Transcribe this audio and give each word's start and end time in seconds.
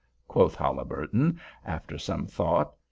_"quoth 0.27 0.55
Haliburton, 0.55 1.39
after 1.63 1.95
some 1.99 2.25
thought. 2.25 2.73